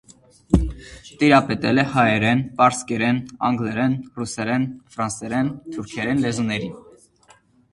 Տիրապետել 1.23 1.81
է 1.81 1.83
հայերեն, 1.91 2.41
պարսկերեն, 2.61 3.19
անգլերեն, 3.49 3.93
ռուսերեն, 4.21 4.67
ֆրանսերեն, 4.97 5.53
թուրքերեն 5.77 6.25
լեզուներին։ 6.25 6.75